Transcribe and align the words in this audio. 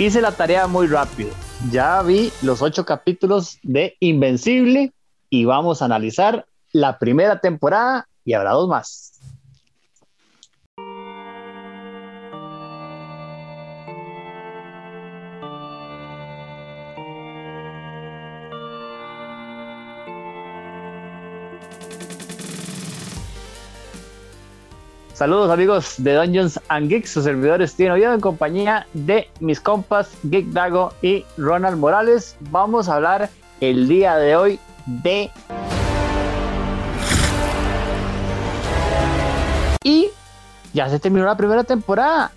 hice 0.00 0.22
la 0.22 0.32
tarea 0.32 0.66
muy 0.66 0.86
rápido. 0.86 1.30
Ya 1.70 2.00
vi 2.02 2.32
los 2.40 2.62
ocho 2.62 2.86
capítulos 2.86 3.58
de 3.62 3.96
Invencible 4.00 4.92
y 5.28 5.44
vamos 5.44 5.82
a 5.82 5.84
analizar 5.84 6.46
la 6.72 6.98
primera 6.98 7.40
temporada 7.40 8.08
y 8.24 8.32
habrá 8.32 8.52
dos 8.52 8.66
más. 8.66 9.20
Saludos 25.20 25.50
amigos 25.50 25.96
de 25.98 26.14
Dungeons 26.14 26.58
and 26.68 26.88
Geeks, 26.88 27.10
sus 27.10 27.24
servidores 27.24 27.72
Steven 27.72 27.92
Oviedo 27.92 28.14
en 28.14 28.22
compañía 28.22 28.86
de 28.94 29.28
mis 29.40 29.60
compas 29.60 30.16
Geek 30.22 30.46
Dago 30.46 30.94
y 31.02 31.26
Ronald 31.36 31.76
Morales. 31.76 32.38
Vamos 32.48 32.88
a 32.88 32.94
hablar 32.94 33.28
el 33.60 33.86
día 33.86 34.16
de 34.16 34.34
hoy 34.34 34.58
de... 34.86 35.30
Y 39.84 40.08
ya 40.72 40.88
se 40.88 40.98
terminó 40.98 41.26
la 41.26 41.36
primera 41.36 41.64
temporada. 41.64 42.32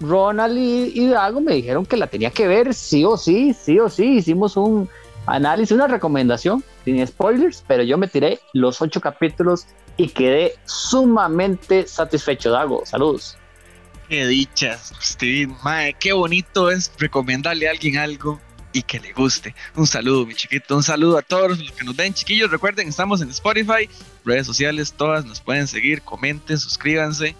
Ronald 0.00 0.56
y, 0.56 1.06
Dago 1.06 1.42
me 1.42 1.52
dijeron 1.52 1.84
que 1.84 1.98
la 1.98 2.06
tenía 2.06 2.30
que 2.30 2.48
ver 2.48 2.72
sí 2.72 3.04
o 3.04 3.18
sí, 3.18 3.52
sí 3.52 3.78
o 3.78 3.90
sí. 3.90 4.16
Hicimos 4.16 4.56
un 4.56 4.88
análisis, 5.26 5.72
una 5.72 5.88
recomendación, 5.88 6.64
sin 6.84 7.06
spoilers, 7.06 7.64
pero 7.66 7.82
yo 7.82 7.98
me 7.98 8.08
tiré 8.08 8.40
los 8.52 8.80
ocho 8.82 9.00
capítulos 9.00 9.66
y 9.96 10.08
quedé 10.08 10.54
sumamente 10.64 11.86
satisfecho. 11.86 12.50
Dago, 12.50 12.84
saludos. 12.84 13.36
Qué 14.08 14.26
dicha, 14.26 14.78
Steve. 15.00 15.54
Mae, 15.64 15.94
qué 15.94 16.12
bonito 16.12 16.70
es 16.70 16.92
recomendarle 16.98 17.68
a 17.68 17.70
alguien 17.70 17.96
algo 17.96 18.40
y 18.72 18.82
que 18.82 19.00
le 19.00 19.12
guste. 19.12 19.54
Un 19.76 19.86
saludo, 19.86 20.26
mi 20.26 20.34
chiquito. 20.34 20.76
Un 20.76 20.82
saludo 20.82 21.16
a 21.16 21.22
todos 21.22 21.58
los 21.58 21.72
que 21.72 21.84
nos 21.84 21.96
ven, 21.96 22.12
chiquillos. 22.12 22.50
Recuerden, 22.50 22.88
estamos 22.88 23.22
en 23.22 23.30
Spotify, 23.30 23.88
redes 24.24 24.46
sociales, 24.46 24.92
todas 24.92 25.24
nos 25.24 25.40
pueden 25.40 25.66
seguir. 25.66 26.02
Comenten, 26.02 26.58
suscríbanse. 26.58 27.34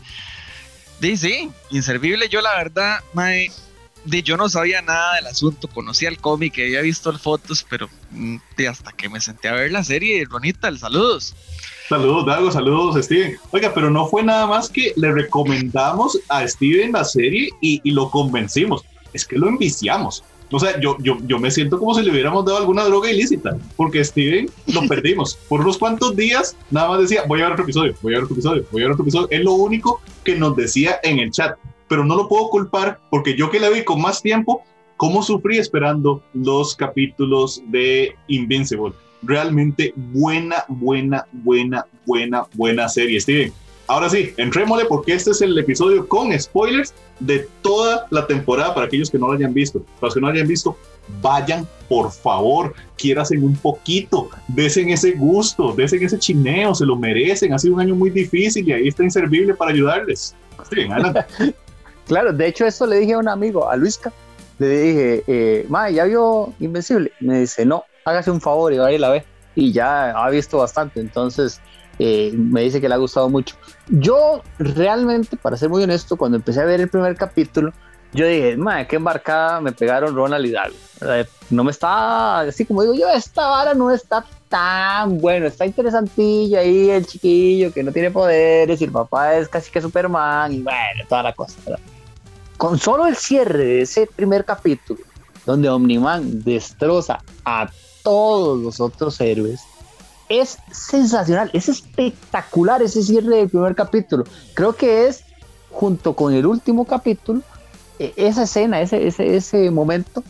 Dice, 1.01 1.29
sí, 1.29 1.51
inservible. 1.71 2.29
Yo, 2.29 2.41
la 2.41 2.57
verdad, 2.57 3.01
Mae, 3.13 3.51
de, 4.05 4.23
yo 4.23 4.37
no 4.37 4.49
sabía 4.49 4.83
nada 4.83 5.17
del 5.17 5.27
asunto. 5.27 5.69
Conocía 5.69 6.09
el 6.09 6.19
cómic, 6.19 6.55
había 6.55 6.83
visto 6.83 7.13
las 7.13 7.23
fotos, 7.23 7.67
pero 7.69 7.89
mm, 8.11 8.37
de 8.57 8.69
hasta 8.69 8.93
que 8.93 9.09
me 9.09 9.21
senté 9.21 9.49
a 9.49 9.55
ver 9.55 9.73
la 9.73 9.85
serie, 9.85 10.25
Ronita, 10.29 10.75
saludos. 10.77 11.35
Saludos, 11.89 12.25
Dago, 12.25 12.51
saludos, 12.51 13.05
Steven. 13.05 13.37
Oiga, 13.51 13.73
pero 13.75 13.91
no 13.91 14.07
fue 14.07 14.23
nada 14.23 14.47
más 14.47 14.71
que 14.71 14.95
le 14.97 15.13
recomendamos 15.13 16.19
a 16.29 16.47
Steven 16.49 16.93
la 16.93 17.05
serie 17.05 17.51
y, 17.61 17.91
lo 17.91 18.11
convencimos. 18.11 18.85
Es 19.13 19.27
que 19.27 19.37
lo 19.37 19.49
enviciamos. 19.49 20.25
O 20.51 20.59
sea, 20.59 20.81
yo, 20.81 20.97
yo, 21.01 21.19
yo 21.27 21.39
me 21.39 21.51
siento 21.51 21.79
como 21.79 21.95
si 21.95 22.03
le 22.03 22.11
hubiéramos 22.11 22.45
dado 22.45 22.59
alguna 22.59 22.85
droga 22.85 23.11
ilícita, 23.11 23.57
porque 23.77 24.05
Steven 24.05 24.49
lo 24.73 24.83
perdimos. 24.89 25.37
Por 25.49 25.61
unos 25.61 25.77
cuantos 25.77 26.17
días, 26.17 26.57
nada 26.71 26.89
más 26.89 27.01
decía, 27.01 27.25
voy 27.27 27.41
a 27.41 27.45
ver 27.45 27.53
otro 27.53 27.65
episodio, 27.65 27.95
voy 28.01 28.15
a 28.15 28.17
ver 28.17 28.25
otro 28.25 28.35
episodio, 28.35 28.65
voy 28.71 28.83
a 28.83 28.85
ver 28.85 28.93
otro 28.93 29.05
episodio. 29.05 29.29
Es 29.31 29.45
lo 29.45 29.53
único 29.53 30.01
que 30.25 30.37
nos 30.37 30.57
decía 30.57 31.01
en 31.03 31.19
el 31.19 31.31
chat. 31.33 31.59
Pero 31.95 32.05
no 32.05 32.17
lo 32.17 32.27
puedo 32.27 32.49
culpar, 32.49 32.99
porque 33.09 33.37
yo 33.37 33.53
que 33.53 33.61
la 33.61 33.71
vi 33.71 33.85
con 33.85 34.03
más 34.03 34.21
tiempo, 34.21 34.65
¿cómo 34.97 35.23
sufrí 35.23 35.59
esperando 35.59 36.25
los 36.33 36.75
capítulos 36.75 37.63
de 37.69 38.17
Invincible? 38.27 38.95
realmente 39.23 39.95
buena, 39.95 40.65
buena, 40.67 41.25
buena, 41.31 41.87
buena, 42.05 42.47
buena 42.55 42.89
serie, 42.89 43.21
Steven. 43.21 43.53
Ahora 43.87 44.11
sí, 44.11 44.33
entrémosle 44.39 44.87
porque 44.87 45.13
este 45.13 45.31
es 45.31 45.41
el 45.41 45.57
episodio 45.57 46.09
con 46.09 46.37
spoilers 46.37 46.93
de 47.21 47.47
toda 47.63 48.09
la 48.11 48.27
temporada 48.27 48.75
para 48.75 48.87
aquellos 48.87 49.09
que 49.09 49.19
no 49.21 49.29
lo 49.29 49.35
hayan 49.35 49.55
visto. 49.55 49.79
Para 49.79 50.09
los 50.09 50.15
que 50.15 50.21
no 50.21 50.27
lo 50.27 50.33
hayan 50.33 50.49
visto, 50.49 50.77
vayan, 51.23 51.65
por 51.89 52.11
favor, 52.11 52.75
en 53.05 53.45
un 53.45 53.55
poquito, 53.55 54.31
desen 54.49 54.91
ese 54.91 55.13
gusto, 55.13 55.73
desen 55.77 56.03
ese 56.03 56.19
chineo, 56.19 56.75
se 56.75 56.85
lo 56.85 56.97
merecen. 56.97 57.53
Ha 57.53 57.59
sido 57.61 57.75
un 57.75 57.83
año 57.83 57.95
muy 57.95 58.11
difícil 58.11 58.69
y 58.69 58.73
ahí 58.73 58.89
está 58.89 59.05
inservible 59.05 59.55
para 59.55 59.71
ayudarles. 59.71 60.35
Steven, 60.67 60.93
adelante. 60.93 61.25
claro, 62.07 62.33
de 62.33 62.47
hecho, 62.47 62.67
eso 62.67 62.87
le 62.87 62.99
dije 62.99 63.15
a 63.15 63.19
un 63.19 63.29
amigo, 63.29 63.69
a 63.69 63.77
Luisca. 63.77 64.13
Le 64.59 64.69
dije, 64.69 65.25
eh, 65.27 65.67
Ma, 65.69 65.91
¿ya 65.91 66.05
vio 66.05 66.53
Invencible? 66.61 67.13
Me 67.21 67.41
dice, 67.41 67.67
no, 67.67 67.85
hágase 68.05 68.31
un 68.31 68.41
favor 68.41 68.73
y 68.73 68.79
vaya 68.79 68.97
a 68.97 69.01
la 69.01 69.11
ve. 69.11 69.25
Y 69.57 69.73
ya 69.73 70.11
ha 70.11 70.31
visto 70.31 70.59
bastante, 70.59 71.01
entonces 71.01 71.61
eh, 71.99 72.33
me 72.35 72.63
dice 72.63 72.81
que 72.81 72.89
le 72.89 72.95
ha 72.95 72.99
gustado 72.99 73.29
mucho. 73.29 73.57
Yo 73.89 74.43
realmente, 74.59 75.37
para 75.37 75.57
ser 75.57 75.69
muy 75.69 75.83
honesto, 75.83 76.17
cuando 76.17 76.37
empecé 76.37 76.61
a 76.61 76.65
ver 76.65 76.81
el 76.81 76.89
primer 76.89 77.17
capítulo, 77.17 77.73
yo 78.13 78.27
dije, 78.27 78.57
madre, 78.57 78.87
qué 78.87 78.97
embarcada 78.97 79.61
me 79.61 79.73
pegaron 79.73 80.15
Ronald 80.15 80.47
y 80.47 80.53
Dago. 80.53 80.75
No 81.51 81.65
me 81.65 81.73
está, 81.73 82.41
así 82.41 82.65
como 82.65 82.83
digo 82.83 82.95
yo, 82.95 83.09
esta 83.11 83.49
vara 83.49 83.75
no 83.75 83.91
está 83.91 84.25
tan 84.49 85.19
bueno, 85.19 85.47
está 85.47 85.67
interesantillo 85.67 86.61
ahí 86.61 86.91
el 86.91 87.07
chiquillo 87.07 87.73
que 87.73 87.83
no 87.83 87.91
tiene 87.91 88.13
poderes 88.13 88.81
y 88.81 88.85
el 88.85 88.93
papá 88.93 89.35
es 89.35 89.49
casi 89.49 89.71
que 89.71 89.81
Superman 89.81 90.53
y 90.53 90.63
bueno, 90.63 91.05
toda 91.09 91.25
la 91.25 91.33
cosa. 91.33 91.57
Con 92.57 92.79
solo 92.79 93.07
el 93.07 93.17
cierre 93.17 93.65
de 93.65 93.83
ese 93.83 94.07
primer 94.07 94.45
capítulo, 94.45 95.01
donde 95.45 95.69
Omniman 95.69 96.43
destroza 96.43 97.19
a 97.45 97.69
todos 98.03 98.61
los 98.61 98.81
otros 98.81 99.21
héroes. 99.21 99.61
Es 100.29 100.59
sensacional, 100.71 101.51
es 101.53 101.69
espectacular 101.69 102.83
ese 102.83 103.03
cierre 103.03 103.37
del 103.37 103.49
primer 103.49 103.75
capítulo. 103.75 104.25
Creo 104.55 104.75
que 104.75 105.07
es, 105.07 105.25
junto 105.71 106.15
con 106.15 106.33
el 106.33 106.47
último 106.47 106.85
capítulo, 106.87 107.43
e, 107.99 108.13
esa 108.17 108.45
escena, 108.45 108.81
ese, 108.81 109.07
ese, 109.07 109.37
ese 109.37 109.71
momento, 109.71 110.23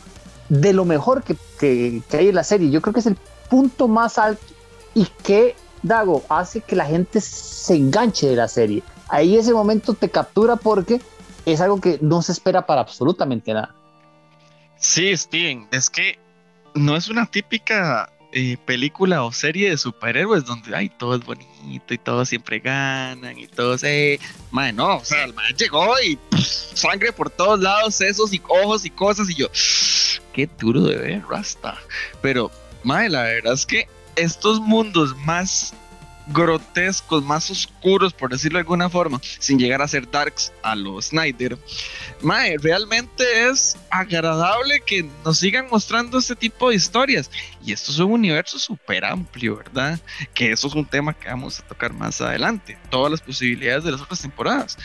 de 0.49 0.73
lo 0.73 0.85
mejor 0.85 1.23
que, 1.23 1.35
que, 1.59 2.01
hay 2.17 2.29
en 2.29 2.35
la 2.35 2.43
serie. 2.43 2.69
Yo 2.69 2.81
creo 2.81 2.93
que 2.93 2.99
es 2.99 3.05
el 3.05 3.17
punto 3.49 3.87
más 3.87 4.17
alto 4.17 4.43
y 4.93 5.05
que, 5.23 5.55
Dago, 5.83 6.23
hace 6.29 6.61
que 6.61 6.75
la 6.75 6.85
gente 6.85 7.21
se 7.21 7.75
enganche 7.75 8.27
de 8.27 8.35
la 8.35 8.47
serie. 8.47 8.83
Ahí 9.07 9.37
ese 9.37 9.53
momento 9.53 9.93
te 9.93 10.09
captura 10.09 10.55
porque 10.55 10.99
es 11.45 11.61
algo 11.61 11.79
que 11.79 11.99
no 12.01 12.21
se 12.21 12.31
espera 12.31 12.65
para 12.65 12.81
absolutamente 12.81 13.53
nada. 13.53 13.75
Sí, 14.77 15.15
Steven, 15.15 15.67
es 15.71 15.89
que 15.89 16.19
no 16.73 16.95
es 16.95 17.07
una 17.07 17.25
típica 17.25 18.09
eh, 18.31 18.57
película 18.65 19.23
o 19.23 19.31
serie 19.31 19.69
de 19.69 19.77
superhéroes 19.77 20.45
donde 20.45 20.75
ay, 20.75 20.89
todo 20.89 21.15
es 21.15 21.25
bonito 21.25 21.93
y 21.93 21.97
todos 21.97 22.27
siempre 22.27 22.59
ganan 22.59 23.39
y 23.39 23.47
todos, 23.47 23.83
eh, 23.83 24.19
madre, 24.51 24.73
no, 24.73 24.97
o 24.97 25.05
sea, 25.05 25.23
el 25.23 25.33
man 25.33 25.55
llegó 25.55 25.87
y 26.01 26.19
sangre 26.41 27.13
por 27.13 27.29
todos 27.29 27.61
lados, 27.61 27.95
sesos 27.95 28.33
y 28.33 28.41
ojos 28.47 28.85
y 28.85 28.89
cosas 28.89 29.29
y 29.29 29.35
yo, 29.35 29.47
qué 30.33 30.49
duro 30.59 30.81
de 30.81 30.97
ver, 30.97 31.23
Rasta. 31.29 31.77
Pero, 32.21 32.51
madre, 32.83 33.09
la 33.09 33.23
verdad 33.23 33.53
es 33.53 33.65
que 33.65 33.87
estos 34.17 34.59
mundos 34.59 35.15
más 35.19 35.73
grotescos, 36.27 37.23
más 37.23 37.49
oscuros, 37.49 38.13
por 38.13 38.31
decirlo 38.31 38.57
de 38.57 38.61
alguna 38.61 38.89
forma, 38.89 39.19
sin 39.39 39.59
llegar 39.59 39.81
a 39.81 39.87
ser 39.87 40.09
darks 40.09 40.51
a 40.63 40.75
los 40.75 41.05
Snyder. 41.05 41.57
Mae, 42.21 42.57
realmente 42.57 43.23
es 43.49 43.77
agradable 43.89 44.81
que 44.85 45.09
nos 45.23 45.39
sigan 45.39 45.67
mostrando 45.69 46.17
este 46.17 46.35
tipo 46.35 46.69
de 46.69 46.75
historias. 46.75 47.29
Y 47.63 47.73
esto 47.73 47.91
es 47.91 47.99
un 47.99 48.11
universo 48.11 48.57
súper 48.59 49.05
amplio, 49.05 49.57
¿verdad? 49.57 49.99
Que 50.33 50.51
eso 50.51 50.67
es 50.67 50.75
un 50.75 50.85
tema 50.85 51.13
que 51.13 51.29
vamos 51.29 51.59
a 51.59 51.67
tocar 51.67 51.93
más 51.93 52.21
adelante. 52.21 52.77
Todas 52.89 53.11
las 53.11 53.21
posibilidades 53.21 53.83
de 53.83 53.91
las 53.91 54.01
otras 54.01 54.21
temporadas. 54.21 54.77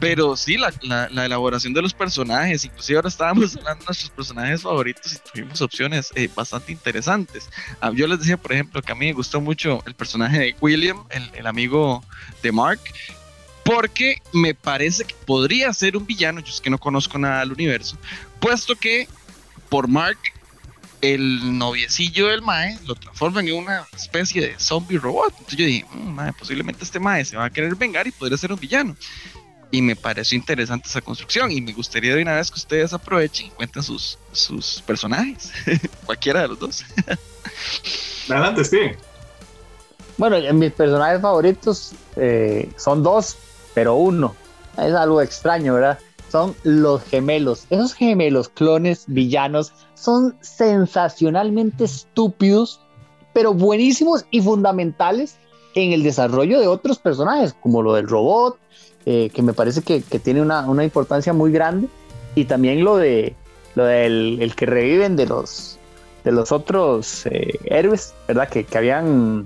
Pero 0.00 0.36
sí, 0.36 0.56
la, 0.56 0.72
la, 0.82 1.26
elaboración 1.26 1.72
de 1.72 1.82
los 1.82 1.94
personajes, 1.94 2.64
inclusive 2.64 2.96
ahora 2.96 3.08
estábamos 3.08 3.56
hablando 3.56 3.80
de 3.80 3.86
nuestros 3.86 4.10
personajes 4.10 4.62
favoritos 4.62 5.14
y 5.14 5.18
tuvimos 5.30 5.60
opciones 5.60 6.10
eh, 6.14 6.28
bastante 6.34 6.72
interesantes. 6.72 7.48
Ah, 7.80 7.92
yo 7.94 8.06
les 8.06 8.18
decía, 8.18 8.36
por 8.36 8.52
ejemplo, 8.52 8.82
que 8.82 8.92
a 8.92 8.94
mí 8.94 9.06
me 9.06 9.12
gustó 9.12 9.40
mucho 9.40 9.82
el 9.86 9.94
personaje 9.94 10.38
de 10.38 10.56
William, 10.60 11.04
el, 11.10 11.30
el 11.34 11.46
amigo 11.46 12.02
de 12.42 12.52
Mark, 12.52 12.80
porque 13.64 14.20
me 14.32 14.54
parece 14.54 15.04
que 15.04 15.14
podría 15.26 15.72
ser 15.72 15.96
un 15.96 16.06
villano, 16.06 16.40
yo 16.40 16.52
es 16.52 16.60
que 16.60 16.70
no 16.70 16.78
conozco 16.78 17.18
nada 17.18 17.40
del 17.40 17.52
universo, 17.52 17.96
puesto 18.40 18.74
que 18.74 19.08
por 19.68 19.88
Mark 19.88 20.18
el 21.02 21.58
noviecillo 21.58 22.28
del 22.28 22.42
Mae 22.42 22.78
lo 22.86 22.94
transforman 22.94 23.46
en 23.48 23.54
una 23.54 23.86
especie 23.94 24.40
de 24.40 24.54
zombie 24.58 24.98
robot. 24.98 25.30
Entonces 25.32 25.58
yo 25.58 25.66
dije, 25.66 25.84
mm, 25.92 26.14
mae, 26.14 26.32
posiblemente 26.32 26.84
este 26.84 27.00
Mae 27.00 27.24
se 27.24 27.36
va 27.36 27.46
a 27.46 27.50
querer 27.50 27.74
vengar 27.74 28.06
y 28.06 28.12
podría 28.12 28.38
ser 28.38 28.52
un 28.52 28.60
villano 28.60 28.96
y 29.72 29.80
me 29.80 29.96
pareció 29.96 30.36
interesante 30.36 30.86
esa 30.86 31.00
construcción 31.00 31.50
y 31.50 31.60
me 31.62 31.72
gustaría 31.72 32.14
de 32.14 32.22
una 32.22 32.36
vez 32.36 32.50
que 32.50 32.58
ustedes 32.58 32.92
aprovechen 32.92 33.46
y 33.46 33.50
cuenten 33.50 33.82
sus, 33.82 34.18
sus 34.30 34.82
personajes, 34.82 35.50
cualquiera 36.06 36.42
de 36.42 36.48
los 36.48 36.58
dos. 36.58 36.84
Adelante, 38.28 38.64
Steve. 38.64 38.98
Bueno, 40.18 40.36
mis 40.52 40.72
personajes 40.72 41.22
favoritos 41.22 41.92
eh, 42.16 42.70
son 42.76 43.02
dos, 43.02 43.38
pero 43.72 43.94
uno. 43.94 44.36
Es 44.76 44.92
algo 44.94 45.22
extraño, 45.22 45.74
¿verdad? 45.74 45.98
Son 46.30 46.54
los 46.64 47.02
gemelos. 47.04 47.64
Esos 47.70 47.94
gemelos, 47.94 48.50
clones, 48.50 49.04
villanos, 49.06 49.72
son 49.94 50.36
sensacionalmente 50.42 51.84
estúpidos, 51.84 52.78
pero 53.32 53.54
buenísimos 53.54 54.26
y 54.30 54.42
fundamentales 54.42 55.36
en 55.74 55.92
el 55.92 56.02
desarrollo 56.02 56.60
de 56.60 56.66
otros 56.66 56.98
personajes, 56.98 57.54
como 57.54 57.82
lo 57.82 57.94
del 57.94 58.06
robot, 58.06 58.58
eh, 59.06 59.30
que 59.34 59.42
me 59.42 59.52
parece 59.52 59.82
que, 59.82 60.00
tiene 60.00 60.42
una, 60.42 60.84
importancia 60.84 61.32
muy 61.32 61.52
grande, 61.52 61.88
y 62.34 62.44
también 62.44 62.84
lo 62.84 62.96
de 62.96 63.34
lo 63.74 63.84
del 63.84 64.38
el 64.40 64.54
que 64.54 64.66
reviven 64.66 65.16
de 65.16 65.26
los 65.26 65.78
de 66.24 66.32
los 66.32 66.52
otros 66.52 67.26
eh, 67.26 67.58
héroes, 67.64 68.14
¿verdad? 68.28 68.48
Que, 68.48 68.64
que, 68.64 68.78
habían 68.78 69.44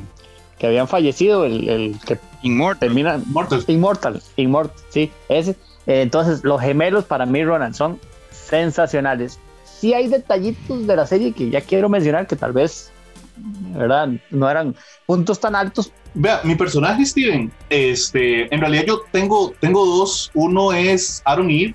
que 0.59 0.67
habían 0.67 0.89
fallecido, 0.89 1.45
el, 1.45 1.69
el 1.69 2.01
que 2.07 2.19
Inmortal. 2.43 2.81
termina 2.81 3.21
Mortal. 3.27 3.65
Inmortal, 3.67 4.23
Immortal, 4.37 4.77
sí, 4.91 5.11
ese. 5.29 5.53
Eh, 5.87 6.03
entonces, 6.03 6.45
los 6.45 6.61
gemelos 6.61 7.05
para 7.05 7.27
mí, 7.27 7.45
Ronan, 7.45 7.75
son 7.75 7.99
sensacionales. 8.31 9.39
Sí 9.65 9.95
hay 9.95 10.09
detallitos 10.09 10.87
de 10.87 10.97
la 10.97 11.07
serie 11.07 11.33
que 11.33 11.51
ya 11.51 11.61
quiero 11.61 11.89
mencionar 11.89 12.27
que 12.27 12.37
tal 12.37 12.53
vez, 12.53 12.91
¿verdad? 13.37 14.09
No 14.31 14.49
eran 14.49 14.75
puntos 15.07 15.39
tan 15.41 15.55
altos. 15.55 15.93
Vea, 16.15 16.41
mi 16.45 16.55
personaje, 16.55 17.05
Steven, 17.05 17.53
este, 17.69 18.53
en 18.55 18.61
realidad 18.61 18.85
yo 18.87 19.01
tengo, 19.13 19.53
tengo 19.61 19.85
dos. 19.85 20.31
Uno 20.35 20.73
es 20.73 21.21
Aaron 21.27 21.51
Eve, 21.51 21.75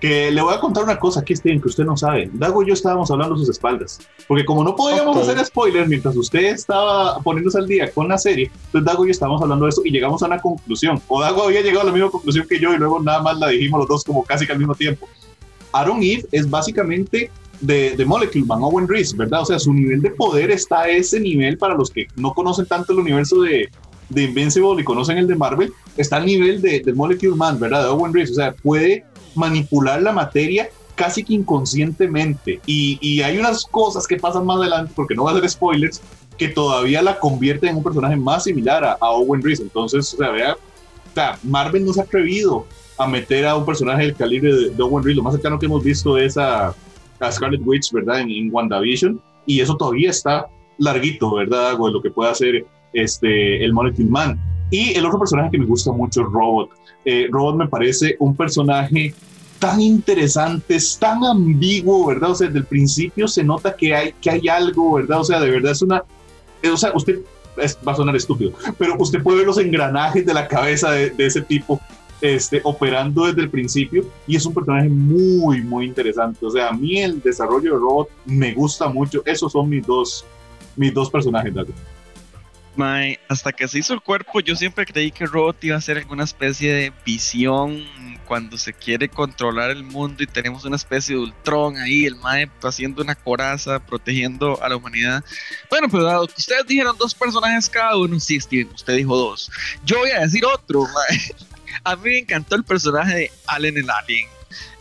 que 0.00 0.30
le 0.30 0.40
voy 0.42 0.54
a 0.54 0.58
contar 0.60 0.84
una 0.84 0.98
cosa 0.98 1.20
aquí, 1.20 1.36
Steven, 1.36 1.60
que 1.60 1.68
usted 1.68 1.84
no 1.84 1.96
sabe. 1.96 2.30
Dago 2.32 2.62
y 2.62 2.68
yo 2.68 2.74
estábamos 2.74 3.10
hablando 3.10 3.34
a 3.34 3.38
sus 3.38 3.48
espaldas. 3.50 4.00
Porque 4.26 4.44
como 4.44 4.64
no 4.64 4.74
podíamos 4.74 5.16
Ok. 5.16 5.22
hacer 5.22 5.44
spoilers 5.44 5.88
mientras 5.88 6.16
usted 6.16 6.44
estaba 6.44 7.18
poniéndose 7.20 7.58
al 7.58 7.66
día 7.66 7.90
con 7.92 8.08
la 8.08 8.16
serie, 8.18 8.50
entonces 8.66 8.84
Dago 8.84 9.04
y 9.04 9.08
yo 9.08 9.12
estábamos 9.12 9.42
hablando 9.42 9.66
de 9.66 9.70
eso 9.70 9.82
y 9.84 9.90
llegamos 9.90 10.22
a 10.22 10.26
una 10.26 10.40
conclusión. 10.40 11.00
O 11.08 11.20
Dago 11.20 11.42
había 11.44 11.60
llegado 11.60 11.82
a 11.82 11.84
la 11.84 11.92
misma 11.92 12.10
conclusión 12.10 12.46
que 12.48 12.58
yo 12.58 12.72
y 12.72 12.78
luego 12.78 13.02
nada 13.02 13.22
más 13.22 13.38
la 13.38 13.48
dijimos 13.48 13.80
los 13.80 13.88
dos 13.88 14.04
como 14.04 14.24
casi 14.24 14.46
que 14.46 14.52
al 14.52 14.58
mismo 14.58 14.74
tiempo. 14.74 15.08
Aaron 15.72 16.02
Eve 16.02 16.24
es 16.32 16.48
básicamente 16.48 17.30
de, 17.66 18.04
Molecule 18.04 18.44
Man, 18.44 18.62
Owen 18.62 18.88
Reese, 18.88 19.16
¿verdad? 19.16 19.42
O 19.42 19.46
sea, 19.46 19.58
su 19.58 19.72
nivel 19.72 20.00
de 20.02 20.10
poder 20.10 20.50
está 20.50 20.82
a 20.82 20.88
ese 20.88 21.20
nivel 21.20 21.58
para 21.58 21.74
los 21.74 21.90
que 21.90 22.06
no 22.16 22.32
conocen 22.34 22.66
tanto 22.66 22.92
el 22.92 23.00
universo 23.00 23.40
de, 23.42 23.68
de 24.08 24.22
Invincible 24.22 24.80
y 24.80 24.84
conocen 24.84 25.18
el 25.18 25.26
de 25.26 25.34
Marvel, 25.34 25.72
está 25.96 26.16
al 26.16 26.26
nivel 26.26 26.60
de, 26.60 26.92
Molecule 26.94 27.36
Man, 27.36 27.58
¿verdad? 27.58 27.82
De 27.84 27.88
Owen 27.88 28.12
Reese, 28.12 28.32
o 28.32 28.36
sea, 28.36 28.52
puede 28.52 29.04
manipular 29.34 30.00
la 30.02 30.12
materia 30.12 30.68
casi 30.94 31.24
que 31.24 31.34
inconscientemente. 31.34 32.60
Y, 32.66 33.20
hay 33.22 33.38
unas 33.38 33.64
cosas 33.64 34.06
que 34.06 34.16
pasan 34.16 34.46
más 34.46 34.58
adelante, 34.58 34.92
porque 34.94 35.14
no 35.14 35.22
voy 35.22 35.34
a 35.34 35.36
hacer 35.36 35.50
spoilers, 35.50 36.00
que 36.36 36.48
todavía 36.48 37.00
la 37.00 37.18
convierten 37.18 37.70
en 37.70 37.76
un 37.76 37.84
personaje 37.84 38.16
más 38.16 38.44
similar 38.44 38.84
a, 38.84 38.92
a 39.00 39.10
Owen 39.10 39.42
Reese. 39.42 39.62
Entonces, 39.62 40.12
o 40.14 40.16
sea, 40.16 40.30
vea, 40.30 40.54
o 40.54 41.14
sea, 41.14 41.38
Marvel 41.42 41.84
no 41.84 41.92
se 41.92 42.00
ha 42.00 42.04
atrevido 42.04 42.66
a 42.98 43.06
meter 43.06 43.46
a 43.46 43.56
un 43.56 43.64
personaje 43.64 44.02
del 44.02 44.14
calibre 44.14 44.54
de, 44.54 44.70
de 44.70 44.82
Owen 44.82 45.02
Reese. 45.02 45.16
Lo 45.16 45.22
más 45.22 45.34
cercano 45.34 45.58
que 45.58 45.66
hemos 45.66 45.82
visto 45.82 46.18
es 46.18 46.36
a, 46.36 46.74
a 47.24 47.32
Scarlet 47.32 47.60
Witch, 47.64 47.90
¿verdad? 47.92 48.20
En, 48.20 48.30
en 48.30 48.48
WandaVision. 48.52 49.20
Y 49.46 49.60
eso 49.60 49.76
todavía 49.76 50.10
está 50.10 50.46
larguito, 50.78 51.34
¿verdad? 51.34 51.72
De 51.78 51.92
lo 51.92 52.00
que 52.02 52.10
puede 52.10 52.30
hacer 52.30 52.66
este, 52.92 53.64
el 53.64 53.72
Molecule 53.72 54.08
Man. 54.08 54.40
Y 54.70 54.94
el 54.94 55.04
otro 55.06 55.18
personaje 55.18 55.50
que 55.52 55.58
me 55.58 55.66
gusta 55.66 55.92
mucho 55.92 56.22
es 56.22 56.26
Robot. 56.28 56.70
Eh, 57.04 57.28
Robot 57.30 57.56
me 57.56 57.68
parece 57.68 58.16
un 58.18 58.34
personaje 58.34 59.14
tan 59.58 59.80
interesante, 59.80 60.74
es 60.76 60.98
tan 60.98 61.24
ambiguo, 61.24 62.06
¿verdad? 62.06 62.30
O 62.32 62.34
sea, 62.34 62.48
desde 62.48 62.60
el 62.60 62.66
principio 62.66 63.28
se 63.28 63.44
nota 63.44 63.74
que 63.76 63.94
hay, 63.94 64.12
que 64.20 64.30
hay 64.30 64.48
algo, 64.48 64.94
¿verdad? 64.94 65.20
O 65.20 65.24
sea, 65.24 65.40
de 65.40 65.50
verdad 65.50 65.72
es 65.72 65.82
una... 65.82 66.02
eh, 66.62 66.70
O 66.70 66.76
sea, 66.76 66.92
usted 66.94 67.20
es- 67.56 67.78
va 67.86 67.92
a 67.92 67.96
sonar 67.96 68.16
estúpido, 68.16 68.52
pero 68.78 68.96
usted 68.98 69.22
puede 69.22 69.38
ver 69.38 69.46
los 69.46 69.58
engranajes 69.58 70.26
de 70.26 70.34
la 70.34 70.48
cabeza 70.48 70.90
de, 70.90 71.10
de 71.10 71.26
ese 71.26 71.40
tipo 71.42 71.80
este, 72.20 72.60
operando 72.64 73.26
desde 73.26 73.42
el 73.42 73.50
principio 73.50 74.04
y 74.26 74.36
es 74.36 74.46
un 74.46 74.54
personaje 74.54 74.88
muy, 74.88 75.62
muy 75.62 75.86
interesante. 75.86 76.44
O 76.44 76.50
sea, 76.50 76.68
a 76.68 76.72
mí 76.72 77.00
el 77.00 77.20
desarrollo 77.20 77.74
de 77.74 77.78
Robot 77.78 78.08
me 78.26 78.52
gusta 78.54 78.88
mucho. 78.88 79.22
Esos 79.24 79.52
son 79.52 79.68
mis 79.68 79.86
dos, 79.86 80.24
mis 80.76 80.92
dos 80.92 81.10
personajes, 81.10 81.54
Dago. 81.54 81.72
Mae, 82.76 83.20
hasta 83.28 83.52
que 83.52 83.68
se 83.68 83.78
hizo 83.78 83.94
el 83.94 84.00
cuerpo, 84.00 84.40
yo 84.40 84.56
siempre 84.56 84.84
creí 84.84 85.10
que 85.10 85.26
Robot 85.26 85.62
iba 85.62 85.76
a 85.76 85.80
ser 85.80 85.98
alguna 85.98 86.24
especie 86.24 86.72
de 86.72 86.92
visión 87.04 87.84
cuando 88.26 88.58
se 88.58 88.72
quiere 88.72 89.08
controlar 89.08 89.70
el 89.70 89.84
mundo 89.84 90.22
y 90.22 90.26
tenemos 90.26 90.64
una 90.64 90.76
especie 90.76 91.14
de 91.14 91.22
Ultron 91.22 91.76
ahí, 91.76 92.04
el 92.04 92.16
Mae 92.16 92.50
haciendo 92.62 93.02
una 93.02 93.14
coraza, 93.14 93.78
protegiendo 93.78 94.60
a 94.62 94.68
la 94.68 94.76
humanidad. 94.76 95.22
Bueno, 95.70 95.88
pero 95.88 96.04
dado 96.04 96.26
que 96.26 96.34
ustedes 96.36 96.66
dijeron 96.66 96.96
dos 96.98 97.14
personajes 97.14 97.68
cada 97.68 97.96
uno, 97.96 98.18
sí, 98.18 98.40
Steven, 98.40 98.74
usted 98.74 98.96
dijo 98.96 99.16
dos. 99.16 99.50
Yo 99.84 99.98
voy 99.98 100.10
a 100.10 100.20
decir 100.20 100.44
otro, 100.44 100.82
Mae. 100.82 101.20
A 101.82 101.96
mí 101.96 102.02
me 102.10 102.18
encantó 102.18 102.56
el 102.56 102.64
personaje 102.64 103.14
de 103.14 103.32
Allen 103.46 103.76
el 103.78 103.90
Alien. 103.90 104.28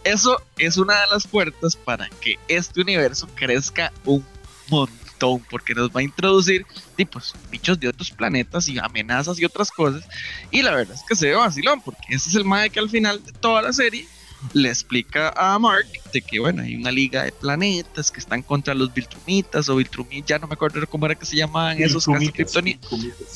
Eso 0.03 0.41
es 0.57 0.77
una 0.77 0.99
de 1.01 1.07
las 1.11 1.25
puertas 1.25 1.75
para 1.75 2.09
que 2.21 2.35
este 2.47 2.81
universo 2.81 3.27
crezca 3.35 3.91
un 4.05 4.23
montón, 4.69 5.39
porque 5.49 5.73
nos 5.73 5.89
va 5.89 6.01
a 6.01 6.03
introducir 6.03 6.65
tipos, 6.95 7.33
bichos 7.49 7.79
de 7.79 7.87
otros 7.87 8.11
planetas 8.11 8.67
y 8.67 8.77
amenazas 8.77 9.39
y 9.39 9.45
otras 9.45 9.71
cosas. 9.71 10.03
Y 10.51 10.61
la 10.61 10.75
verdad 10.75 10.95
es 10.95 11.03
que 11.07 11.15
se 11.15 11.27
ve 11.27 11.35
vacilón, 11.35 11.81
porque 11.81 12.01
ese 12.09 12.29
es 12.29 12.35
el 12.35 12.43
mae 12.45 12.69
que 12.69 12.79
al 12.79 12.89
final 12.89 13.23
de 13.23 13.31
toda 13.31 13.61
la 13.61 13.71
serie 13.73 14.05
le 14.51 14.67
explica 14.67 15.33
a 15.37 15.57
Mark 15.57 15.87
de 16.11 16.21
que, 16.21 16.37
bueno, 16.41 16.63
hay 16.63 16.75
una 16.75 16.91
liga 16.91 17.23
de 17.23 17.31
planetas 17.31 18.11
que 18.11 18.19
están 18.19 18.41
contra 18.41 18.73
los 18.73 18.93
Viltrumitas 18.93 19.69
o 19.69 19.77
Viltrumitas, 19.77 20.27
ya 20.27 20.37
no 20.37 20.47
me 20.47 20.53
acuerdo 20.55 20.85
cómo 20.87 21.05
era 21.05 21.15
que 21.15 21.25
se 21.25 21.37
llamaban 21.37 21.77
esos 21.81 22.05
casi 22.05 22.25
kryptoni- 22.27 22.77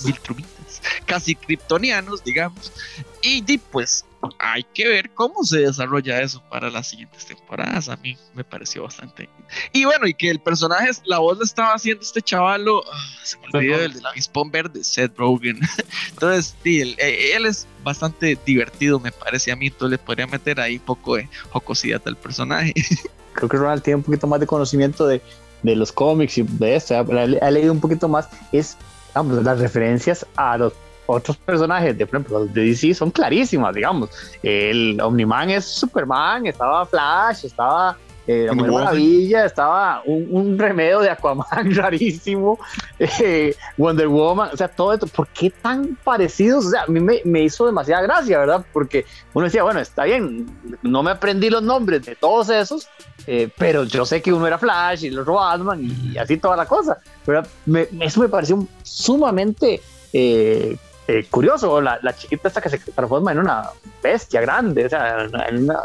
Viltrumitas. 0.05 0.81
Casi 1.05 1.35
kryptonianos, 1.35 2.23
digamos. 2.25 2.73
Y, 3.21 3.57
pues 3.57 4.05
hay 4.39 4.63
que 4.73 4.87
ver 4.87 5.09
cómo 5.11 5.43
se 5.43 5.59
desarrolla 5.59 6.21
eso 6.21 6.41
para 6.49 6.69
las 6.69 6.87
siguientes 6.87 7.25
temporadas. 7.25 7.89
A 7.89 7.97
mí 7.97 8.17
me 8.33 8.43
pareció 8.43 8.83
bastante. 8.83 9.29
Y 9.73 9.85
bueno, 9.85 10.07
y 10.07 10.13
que 10.13 10.29
el 10.29 10.39
personaje, 10.39 10.91
la 11.05 11.19
voz 11.19 11.37
la 11.37 11.43
estaba 11.43 11.73
haciendo 11.73 12.01
este 12.01 12.21
chavalo, 12.21 12.83
ah, 12.91 12.97
se 13.23 13.37
me 13.37 13.45
olvidó 13.53 13.79
el 13.79 13.93
del 13.93 14.05
avispón 14.05 14.51
verde, 14.51 14.83
Seth 14.83 15.17
Rogen. 15.17 15.59
Entonces, 16.09 16.55
sí, 16.63 16.81
él, 16.81 16.95
eh, 16.99 17.35
él 17.35 17.45
es 17.45 17.67
bastante 17.83 18.37
divertido, 18.45 18.99
me 18.99 19.11
parece 19.11 19.51
a 19.51 19.55
mí. 19.55 19.67
Entonces 19.67 19.99
le 19.99 20.05
podría 20.05 20.27
meter 20.27 20.59
ahí 20.59 20.75
un 20.75 20.85
poco 20.85 21.15
de 21.15 21.29
jocosidad 21.51 22.01
al 22.05 22.17
personaje. 22.17 22.73
Creo 23.33 23.49
que 23.49 23.57
Ronald 23.57 23.83
tiene 23.83 23.97
un 23.97 24.03
poquito 24.03 24.27
más 24.27 24.39
de 24.39 24.47
conocimiento 24.47 25.07
de, 25.07 25.21
de 25.63 25.75
los 25.75 25.91
cómics 25.91 26.37
y 26.39 26.43
de 26.43 26.75
esto, 26.75 26.95
ha, 26.95 26.99
ha 27.01 27.51
leído 27.51 27.71
un 27.71 27.79
poquito 27.79 28.07
más. 28.07 28.29
Es, 28.51 28.77
vamos, 29.13 29.43
las 29.43 29.59
referencias 29.59 30.25
a 30.35 30.57
los 30.57 30.73
otros 31.07 31.37
personajes, 31.37 31.97
de 31.97 32.05
por 32.05 32.15
ejemplo, 32.19 32.39
los 32.39 32.53
de 32.53 32.61
DC 32.65 32.93
son 32.93 33.09
clarísimas, 33.11 33.73
digamos. 33.73 34.09
El 34.43 34.99
Omniman 35.01 35.49
es 35.49 35.65
Superman, 35.65 36.45
estaba 36.45 36.85
Flash, 36.85 37.45
estaba 37.45 37.97
eh, 38.29 38.49
Mujer. 38.53 38.71
Maravilla, 38.73 39.45
estaba 39.45 40.01
un, 40.05 40.27
un 40.29 40.59
remedio 40.59 40.99
de 40.99 41.09
Aquaman 41.09 41.47
rarísimo, 41.73 42.59
eh, 42.99 43.55
Wonder 43.77 44.09
Woman, 44.09 44.49
o 44.51 44.57
sea, 44.57 44.67
todo 44.67 44.91
esto, 44.91 45.07
¿por 45.07 45.29
qué 45.29 45.49
tan 45.49 45.97
parecidos? 46.03 46.65
O 46.65 46.69
sea, 46.71 46.81
a 46.83 46.87
mí 46.87 46.99
me, 46.99 47.21
me 47.23 47.43
hizo 47.43 47.65
demasiada 47.65 48.01
gracia, 48.03 48.37
¿verdad? 48.39 48.65
Porque 48.73 49.05
uno 49.33 49.45
decía, 49.45 49.63
bueno, 49.63 49.79
está 49.79 50.03
bien, 50.03 50.45
no 50.81 51.03
me 51.03 51.11
aprendí 51.11 51.49
los 51.49 51.63
nombres 51.63 52.05
de 52.05 52.15
todos 52.17 52.49
esos, 52.49 52.89
eh, 53.27 53.49
pero 53.57 53.85
yo 53.85 54.05
sé 54.05 54.21
que 54.21 54.33
uno 54.33 54.45
era 54.45 54.57
Flash 54.57 55.05
y 55.05 55.07
el 55.07 55.19
otro 55.19 55.35
Batman 55.35 55.79
y, 55.81 56.11
y 56.11 56.17
así 56.17 56.35
toda 56.35 56.57
la 56.57 56.65
cosa. 56.65 56.97
¿verdad? 57.25 57.47
Me- 57.65 57.87
eso 58.01 58.19
me 58.19 58.27
pareció 58.27 58.67
sumamente 58.83 59.81
eh, 60.11 60.75
eh, 61.07 61.25
curioso. 61.29 61.81
La, 61.81 61.99
la 62.01 62.15
chiquita 62.15 62.47
esta 62.47 62.61
que 62.61 62.69
se 62.69 62.77
transforma 62.77 63.31
en 63.31 63.39
una 63.39 63.69
bestia 64.03 64.41
grande, 64.41 64.85
o 64.85 64.89
sea, 64.89 65.27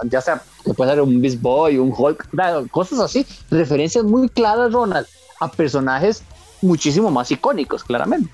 ya 0.05 0.21
sea 0.21 0.43
que 0.64 0.75
puede 0.75 0.91
ser 0.93 1.00
un 1.00 1.21
Beast 1.21 1.41
Boy, 1.41 1.79
un 1.79 1.95
Hulk, 1.97 2.29
cosas 2.71 3.00
así. 3.00 3.26
Referencias 3.50 4.05
muy 4.05 4.29
claras, 4.29 4.73
Ronald, 4.73 5.07
a 5.41 5.50
personajes 5.50 6.23
muchísimo 6.61 7.11
más 7.11 7.31
icónicos, 7.31 7.83
claramente. 7.83 8.31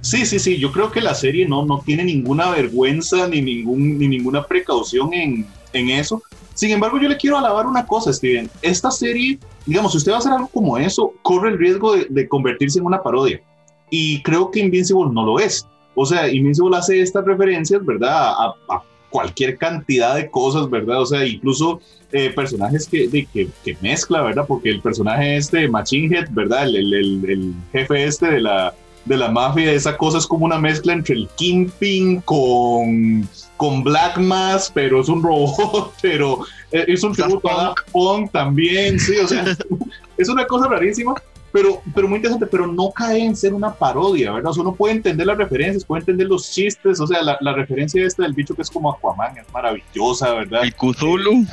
Sí, 0.00 0.26
sí, 0.26 0.38
sí. 0.38 0.58
Yo 0.58 0.70
creo 0.70 0.90
que 0.90 1.00
la 1.00 1.14
serie 1.14 1.48
no, 1.48 1.64
no 1.64 1.80
tiene 1.84 2.04
ninguna 2.04 2.50
vergüenza 2.50 3.26
ni, 3.26 3.40
ningún, 3.40 3.98
ni 3.98 4.06
ninguna 4.06 4.44
precaución 4.44 5.14
en, 5.14 5.46
en 5.72 5.90
eso. 5.90 6.22
Sin 6.52 6.70
embargo, 6.70 7.00
yo 7.00 7.08
le 7.08 7.16
quiero 7.16 7.38
alabar 7.38 7.66
una 7.66 7.86
cosa, 7.86 8.12
Steven. 8.12 8.50
Esta 8.60 8.90
serie, 8.90 9.38
digamos, 9.64 9.92
si 9.92 9.98
usted 9.98 10.12
va 10.12 10.16
a 10.16 10.18
hacer 10.18 10.32
algo 10.32 10.48
como 10.48 10.76
eso, 10.76 11.14
corre 11.22 11.50
el 11.50 11.58
riesgo 11.58 11.96
de, 11.96 12.06
de 12.10 12.28
convertirse 12.28 12.78
en 12.78 12.84
una 12.84 13.02
parodia. 13.02 13.40
Y 13.88 14.22
creo 14.22 14.50
que 14.50 14.60
Invincible 14.60 15.10
no 15.10 15.24
lo 15.24 15.38
es. 15.38 15.66
O 15.94 16.06
sea, 16.06 16.28
Invincible 16.28 16.76
hace 16.76 17.00
estas 17.00 17.24
referencias, 17.24 17.84
¿verdad? 17.84 18.10
A, 18.10 18.54
a 18.68 18.82
cualquier 19.14 19.56
cantidad 19.56 20.16
de 20.16 20.28
cosas, 20.28 20.68
¿verdad? 20.68 21.00
O 21.00 21.06
sea, 21.06 21.24
incluso 21.24 21.80
eh, 22.10 22.30
personajes 22.30 22.88
que, 22.88 23.06
de, 23.06 23.26
que, 23.26 23.48
que 23.64 23.76
mezcla, 23.80 24.22
¿verdad? 24.22 24.44
Porque 24.46 24.70
el 24.70 24.80
personaje 24.80 25.36
este, 25.36 25.68
Machine 25.68 26.16
Head, 26.16 26.30
¿verdad? 26.32 26.64
El, 26.64 26.76
el, 26.76 26.94
el, 26.94 27.30
el 27.30 27.54
jefe 27.72 28.04
este 28.04 28.26
de 28.26 28.40
la, 28.40 28.74
de 29.04 29.16
la 29.16 29.30
mafia, 29.30 29.72
esa 29.72 29.96
cosa 29.96 30.18
es 30.18 30.26
como 30.26 30.46
una 30.46 30.58
mezcla 30.58 30.92
entre 30.92 31.14
el 31.14 31.28
Kingpin 31.36 32.22
con, 32.22 33.28
con 33.56 33.84
Black 33.84 34.18
Mass, 34.18 34.70
pero 34.74 35.00
es 35.00 35.08
un 35.08 35.22
robot, 35.22 35.92
pero 36.02 36.40
eh, 36.72 36.84
es 36.88 37.04
un 37.04 37.12
tributo 37.12 37.48
a 37.48 37.74
Punk 37.92 38.32
también, 38.32 38.98
sí, 38.98 39.16
o 39.18 39.28
sea, 39.28 39.44
es 40.16 40.28
una 40.28 40.46
cosa 40.46 40.68
rarísima, 40.68 41.14
pero, 41.54 41.80
pero 41.94 42.08
muy 42.08 42.16
interesante, 42.16 42.46
pero 42.48 42.66
no 42.66 42.90
cae 42.90 43.24
en 43.24 43.36
ser 43.36 43.54
una 43.54 43.72
parodia, 43.72 44.32
¿verdad? 44.32 44.50
O 44.50 44.54
sea, 44.54 44.62
uno 44.64 44.74
puede 44.74 44.94
entender 44.96 45.24
las 45.24 45.38
referencias, 45.38 45.84
puede 45.84 46.00
entender 46.00 46.26
los 46.26 46.50
chistes, 46.50 46.98
o 46.98 47.06
sea, 47.06 47.22
la, 47.22 47.38
la 47.40 47.52
referencia 47.52 48.04
esta 48.04 48.24
del 48.24 48.32
bicho 48.32 48.56
que 48.56 48.62
es 48.62 48.70
como 48.70 48.92
Aquaman 48.92 49.38
es 49.38 49.44
maravillosa, 49.52 50.34
¿verdad? 50.34 50.64
El 50.64 50.74
Cthulhu. 50.74 51.46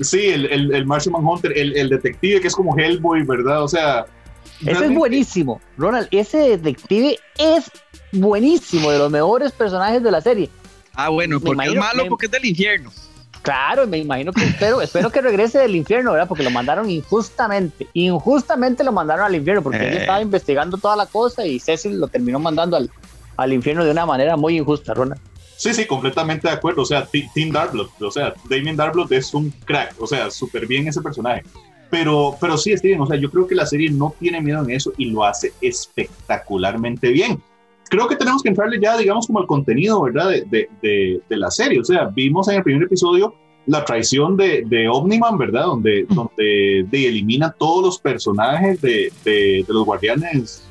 Sí, 0.00 0.26
el, 0.26 0.46
el, 0.46 0.74
el 0.74 0.84
Martian 0.86 1.12
Manhunter, 1.12 1.56
el, 1.56 1.76
el 1.76 1.88
detective 1.88 2.40
que 2.40 2.48
es 2.48 2.54
como 2.56 2.76
Hellboy, 2.76 3.22
¿verdad? 3.24 3.62
O 3.62 3.68
sea... 3.68 4.04
Ese 4.66 4.86
es 4.86 4.94
buenísimo, 4.94 5.60
Ronald. 5.76 6.08
Ese 6.10 6.38
detective 6.58 7.16
es 7.38 7.70
buenísimo, 8.12 8.90
de 8.90 8.98
los 8.98 9.10
mejores 9.10 9.52
personajes 9.52 10.02
de 10.02 10.10
la 10.10 10.20
serie. 10.20 10.50
Ah, 10.94 11.10
bueno, 11.10 11.38
porque 11.38 11.54
imagino- 11.54 11.80
es 11.80 11.86
malo 11.88 12.02
me- 12.04 12.08
porque 12.10 12.26
es 12.26 12.32
del 12.32 12.44
infierno. 12.44 12.90
Claro, 13.44 13.86
me 13.86 13.98
imagino 13.98 14.32
que 14.32 14.42
espero, 14.42 14.80
espero 14.80 15.10
que 15.10 15.20
regrese 15.20 15.58
del 15.58 15.76
infierno, 15.76 16.12
¿verdad? 16.12 16.26
Porque 16.26 16.42
lo 16.42 16.50
mandaron 16.50 16.88
injustamente. 16.88 17.86
Injustamente 17.92 18.82
lo 18.82 18.90
mandaron 18.90 19.26
al 19.26 19.34
infierno 19.34 19.62
porque 19.62 19.86
él 19.86 19.98
estaba 19.98 20.22
investigando 20.22 20.78
toda 20.78 20.96
la 20.96 21.04
cosa 21.04 21.44
y 21.44 21.60
Cecil 21.60 22.00
lo 22.00 22.08
terminó 22.08 22.38
mandando 22.38 22.78
al, 22.78 22.90
al 23.36 23.52
infierno 23.52 23.84
de 23.84 23.90
una 23.90 24.06
manera 24.06 24.38
muy 24.38 24.56
injusta, 24.56 24.94
Ronald. 24.94 25.20
Sí, 25.58 25.74
sí, 25.74 25.84
completamente 25.84 26.48
de 26.48 26.54
acuerdo. 26.54 26.80
O 26.80 26.86
sea, 26.86 27.06
Tim 27.06 27.52
Darkblood, 27.52 27.90
o 28.00 28.10
sea, 28.10 28.32
Damien 28.48 28.76
Darkblood 28.76 29.12
es 29.12 29.34
un 29.34 29.50
crack, 29.50 29.94
o 30.00 30.06
sea, 30.06 30.30
súper 30.30 30.66
bien 30.66 30.88
ese 30.88 31.02
personaje. 31.02 31.42
Pero, 31.90 32.38
pero 32.40 32.56
sí, 32.56 32.74
Steven, 32.74 33.02
o 33.02 33.06
sea, 33.06 33.18
yo 33.18 33.30
creo 33.30 33.46
que 33.46 33.54
la 33.54 33.66
serie 33.66 33.90
no 33.90 34.14
tiene 34.18 34.40
miedo 34.40 34.62
en 34.62 34.70
eso 34.70 34.94
y 34.96 35.10
lo 35.10 35.22
hace 35.22 35.52
espectacularmente 35.60 37.10
bien. 37.10 37.42
Creo 37.88 38.08
que 38.08 38.16
tenemos 38.16 38.42
que 38.42 38.48
entrarle 38.48 38.80
ya, 38.80 38.96
digamos, 38.96 39.26
como 39.26 39.40
al 39.40 39.46
contenido, 39.46 40.02
¿verdad? 40.02 40.30
De, 40.30 40.68
de, 40.82 41.20
de, 41.28 41.36
la 41.36 41.50
serie. 41.50 41.80
O 41.80 41.84
sea, 41.84 42.06
vimos 42.06 42.48
en 42.48 42.56
el 42.56 42.62
primer 42.62 42.84
episodio 42.84 43.34
la 43.66 43.84
traición 43.84 44.36
de, 44.36 44.64
de 44.66 44.88
Omniman, 44.88 45.38
¿verdad? 45.38 45.66
Donde, 45.66 46.06
donde 46.08 46.86
de, 46.90 47.08
elimina 47.08 47.52
todos 47.52 47.84
los 47.84 47.98
personajes 47.98 48.80
de, 48.80 49.12
de, 49.24 49.64
los 49.68 49.84
guardianes, 49.84 50.66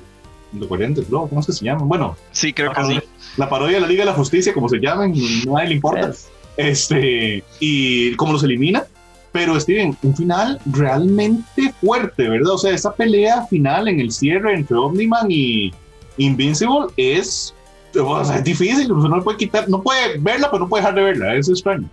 los 0.57 0.67
guardianes 0.67 0.97
del 0.97 1.05
globo, 1.05 1.29
¿cómo 1.29 1.41
es 1.41 1.47
que 1.47 1.53
se 1.53 1.65
llaman? 1.65 1.87
Bueno, 1.87 2.15
sí, 2.31 2.53
creo 2.53 2.71
que 2.73 2.83
sí 2.83 2.99
la 3.37 3.49
parodia 3.49 3.75
de 3.75 3.81
la 3.81 3.87
Liga 3.87 4.03
de 4.03 4.11
la 4.11 4.15
Justicia, 4.15 4.53
como 4.53 4.69
se 4.69 4.77
llaman, 4.77 5.13
no 5.45 5.55
a 5.55 5.59
nadie 5.59 5.69
le 5.69 5.75
importa. 5.75 6.11
Este, 6.57 7.43
y 7.59 8.15
cómo 8.15 8.33
los 8.33 8.43
elimina. 8.43 8.85
Pero 9.31 9.59
Steven, 9.59 9.97
un 10.03 10.15
final 10.15 10.59
realmente 10.67 11.73
fuerte, 11.81 12.29
¿verdad? 12.29 12.53
O 12.53 12.57
sea, 12.59 12.71
esa 12.71 12.93
pelea 12.93 13.47
final 13.47 13.87
en 13.87 13.99
el 13.99 14.11
cierre 14.11 14.53
entre 14.53 14.77
Omniman 14.77 15.25
y 15.29 15.73
Invincible 16.17 16.87
es, 16.97 17.53
es 17.93 18.43
difícil, 18.43 18.89
no 18.89 19.23
puede 19.23 19.37
quitar, 19.37 19.69
no 19.69 19.81
puede 19.81 20.17
verla, 20.19 20.49
pero 20.49 20.63
no 20.63 20.69
puede 20.69 20.81
dejar 20.81 20.95
de 20.95 21.03
verla, 21.03 21.35
es 21.35 21.49
extraño. 21.49 21.89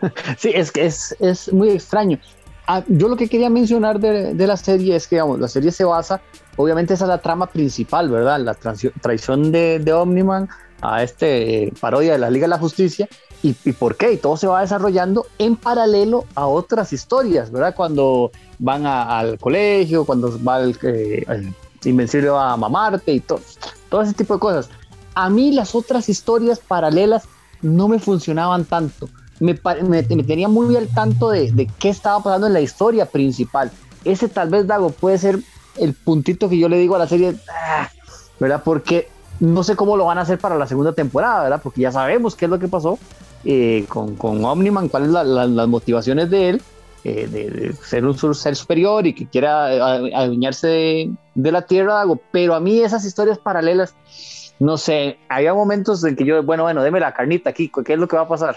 Sí, 0.38 0.52
es 0.54 0.70
que 0.70 0.86
es, 0.86 1.16
es 1.20 1.52
muy 1.52 1.70
extraño. 1.70 2.18
Ah, 2.66 2.82
yo 2.86 3.08
lo 3.08 3.16
que 3.16 3.28
quería 3.28 3.48
mencionar 3.48 3.98
de, 3.98 4.34
de, 4.34 4.46
la 4.46 4.56
serie 4.56 4.94
es 4.94 5.06
que, 5.06 5.16
digamos, 5.16 5.40
la 5.40 5.48
serie 5.48 5.72
se 5.72 5.84
basa, 5.84 6.20
obviamente 6.56 6.94
esa 6.94 7.04
es 7.04 7.08
la 7.08 7.18
trama 7.18 7.46
principal, 7.46 8.10
¿verdad? 8.10 8.40
La 8.40 8.54
traición 8.54 9.50
de, 9.50 9.78
de 9.78 9.92
Omniman 9.92 10.48
a 10.82 11.02
este 11.02 11.72
parodia 11.80 12.12
de 12.12 12.18
la 12.18 12.30
Liga 12.30 12.44
de 12.44 12.50
la 12.50 12.58
Justicia 12.58 13.08
y, 13.42 13.52
por 13.72 13.96
qué. 13.96 14.12
Y 14.12 14.16
todo 14.16 14.36
se 14.36 14.46
va 14.46 14.60
desarrollando 14.60 15.26
en 15.38 15.56
paralelo 15.56 16.24
a 16.34 16.46
otras 16.46 16.92
historias, 16.92 17.50
¿verdad? 17.50 17.74
Cuando 17.74 18.32
van 18.58 18.84
al 18.84 19.38
colegio, 19.38 20.04
cuando 20.04 20.38
va 20.42 20.60
el, 20.60 20.76
eh, 20.82 21.24
Invencible 21.84 22.30
a 22.30 22.56
mamarte 22.56 23.12
y 23.12 23.20
todo, 23.20 23.40
todo 23.88 24.02
ese 24.02 24.14
tipo 24.14 24.34
de 24.34 24.40
cosas. 24.40 24.68
A 25.14 25.30
mí 25.30 25.52
las 25.52 25.74
otras 25.74 26.08
historias 26.08 26.58
paralelas 26.58 27.24
no 27.62 27.88
me 27.88 27.98
funcionaban 27.98 28.64
tanto. 28.64 29.08
Me, 29.40 29.58
me, 29.82 30.02
tenía 30.02 30.48
muy 30.48 30.76
al 30.76 30.88
tanto 30.88 31.30
de, 31.30 31.52
de, 31.52 31.66
qué 31.78 31.90
estaba 31.90 32.22
pasando 32.22 32.48
en 32.48 32.52
la 32.52 32.60
historia 32.60 33.06
principal. 33.06 33.70
Ese 34.04 34.28
tal 34.28 34.48
vez, 34.50 34.66
Dago, 34.66 34.90
puede 34.90 35.18
ser 35.18 35.38
el 35.76 35.94
puntito 35.94 36.48
que 36.48 36.58
yo 36.58 36.68
le 36.68 36.78
digo 36.78 36.96
a 36.96 36.98
la 36.98 37.06
serie, 37.06 37.36
ah", 37.48 37.88
¿verdad? 38.40 38.62
Porque 38.64 39.08
no 39.40 39.62
sé 39.62 39.76
cómo 39.76 39.96
lo 39.96 40.06
van 40.06 40.18
a 40.18 40.22
hacer 40.22 40.38
para 40.38 40.56
la 40.56 40.66
segunda 40.66 40.92
temporada, 40.92 41.44
¿verdad? 41.44 41.60
Porque 41.62 41.82
ya 41.82 41.92
sabemos 41.92 42.34
qué 42.34 42.46
es 42.46 42.50
lo 42.50 42.58
que 42.58 42.68
pasó 42.68 42.98
eh, 43.44 43.86
con, 43.88 44.16
con, 44.16 44.44
Omniman, 44.44 44.88
cuáles 44.88 45.12
son 45.12 45.56
las 45.56 45.68
motivaciones 45.68 46.30
de 46.30 46.50
él, 46.50 46.62
eh, 47.04 47.26
de, 47.26 47.72
ser 47.74 48.04
un 48.04 48.34
ser 48.34 48.56
superior 48.56 49.06
y 49.06 49.14
que 49.14 49.26
quiera 49.26 49.66
adueñarse 49.66 51.10
de, 51.34 51.52
la 51.52 51.62
tierra, 51.62 52.02
pero 52.32 52.54
a 52.54 52.60
mí 52.60 52.80
esas 52.80 53.04
historias 53.04 53.38
paralelas, 53.38 53.94
no 54.58 54.76
sé, 54.76 55.18
había 55.28 55.54
momentos 55.54 56.04
en 56.04 56.16
que 56.16 56.24
yo, 56.24 56.42
bueno, 56.42 56.64
bueno, 56.64 56.82
deme 56.82 57.00
la 57.00 57.14
carnita 57.14 57.50
aquí, 57.50 57.70
¿qué 57.84 57.92
es 57.92 57.98
lo 57.98 58.08
que 58.08 58.16
va 58.16 58.22
a 58.22 58.28
pasar? 58.28 58.56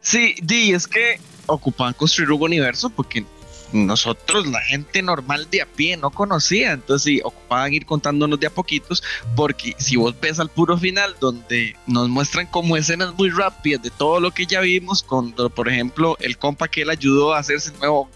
Sí, 0.00 0.34
di, 0.42 0.72
es 0.72 0.86
que 0.86 1.18
ocupan 1.46 1.92
construir 1.92 2.30
un 2.32 2.42
universo 2.42 2.90
porque 2.90 3.24
nosotros, 3.72 4.46
la 4.46 4.60
gente 4.60 5.02
normal 5.02 5.48
de 5.50 5.62
a 5.62 5.66
pie, 5.66 5.96
no 5.96 6.10
conocía. 6.10 6.72
Entonces, 6.72 7.02
sí, 7.02 7.20
ocupaban 7.24 7.72
ir 7.72 7.86
contándonos 7.86 8.38
de 8.38 8.46
a 8.46 8.50
poquitos, 8.50 9.02
porque 9.34 9.74
si 9.78 9.96
vos 9.96 10.14
ves 10.20 10.38
al 10.38 10.48
puro 10.48 10.78
final, 10.78 11.16
donde 11.20 11.76
nos 11.86 12.08
muestran 12.08 12.46
como 12.46 12.76
escenas 12.76 13.14
muy 13.14 13.30
rápidas 13.30 13.82
de 13.82 13.90
todo 13.90 14.20
lo 14.20 14.30
que 14.30 14.46
ya 14.46 14.60
vimos, 14.60 15.02
cuando, 15.02 15.50
por 15.50 15.68
ejemplo, 15.68 16.16
el 16.20 16.38
compa 16.38 16.68
que 16.68 16.82
él 16.82 16.90
ayudó 16.90 17.34
a 17.34 17.38
hacerse 17.38 17.70
el 17.70 17.78
nuevo 17.78 18.08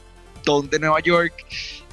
Don 0.45 0.69
de 0.71 0.79
Nueva 0.79 1.01
York, 1.01 1.35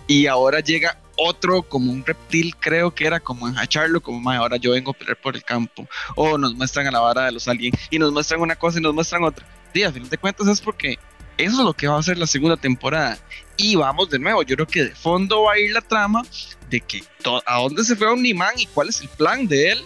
y 0.07 0.27
ahora 0.27 0.59
llega 0.59 0.99
otro 1.17 1.63
como 1.63 1.91
un 1.91 2.05
reptil, 2.05 2.55
creo 2.57 2.93
que 2.93 3.07
era 3.07 3.19
como 3.19 3.47
enjacharlo, 3.47 4.01
como 4.01 4.29
ahora 4.29 4.57
yo 4.57 4.71
vengo 4.71 4.91
a 4.91 4.93
pelear 4.93 5.19
por 5.19 5.35
el 5.35 5.43
campo, 5.43 5.87
o 6.15 6.37
nos 6.37 6.53
muestran 6.55 6.87
a 6.87 6.91
la 6.91 6.99
vara 6.99 7.25
de 7.25 7.31
los 7.31 7.47
aliens 7.47 7.79
y 7.89 7.99
nos 7.99 8.11
muestran 8.11 8.41
una 8.41 8.55
cosa 8.55 8.79
y 8.79 8.81
nos 8.81 8.93
muestran 8.93 9.23
otra. 9.23 9.45
Sí, 9.73 9.83
a 9.83 9.91
fin 9.91 10.07
de 10.07 10.17
cuentas 10.17 10.47
es 10.47 10.61
porque 10.61 10.99
eso 11.37 11.59
es 11.59 11.65
lo 11.65 11.73
que 11.73 11.87
va 11.87 11.99
a 11.99 12.03
ser 12.03 12.17
la 12.17 12.27
segunda 12.27 12.57
temporada. 12.57 13.17
Y 13.57 13.75
vamos 13.75 14.09
de 14.09 14.19
nuevo, 14.19 14.43
yo 14.43 14.55
creo 14.55 14.67
que 14.67 14.83
de 14.85 14.95
fondo 14.95 15.43
va 15.43 15.53
a 15.53 15.59
ir 15.59 15.71
la 15.71 15.81
trama 15.81 16.23
de 16.69 16.81
que 16.81 17.03
a 17.45 17.59
dónde 17.59 17.83
se 17.83 17.95
fue 17.95 18.07
Omniman 18.07 18.53
y 18.57 18.65
cuál 18.67 18.89
es 18.89 19.01
el 19.01 19.09
plan 19.09 19.47
de 19.47 19.71
él. 19.71 19.79